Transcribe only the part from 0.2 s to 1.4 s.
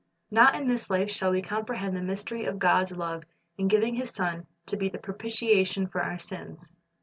Not in this life shall